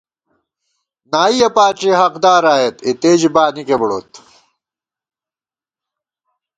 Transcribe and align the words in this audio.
نائیَہ 1.11 1.49
پاݪی 1.55 1.91
حقدار 2.01 2.43
آئېت 2.55 2.75
اِتے 2.87 3.11
ژِی 3.19 3.29
بانِکےبُڑوت 3.35 4.09